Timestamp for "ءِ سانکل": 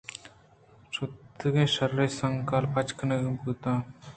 2.03-2.63